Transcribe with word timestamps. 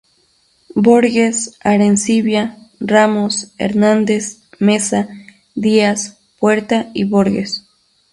Borges, 0.73 1.59
Arencibia, 1.59 2.57
Ramos, 2.79 3.51
Hernández, 3.59 4.39
Mesa, 4.57 5.07
Díaz, 5.53 6.17
Puerta 6.39 6.89
y 6.95 7.03
Borges. 7.03 7.67